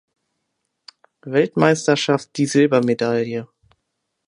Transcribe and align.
Weltmeisterschaft 1.25 2.35
die 2.37 2.47
Silbermedaille. 2.47 3.47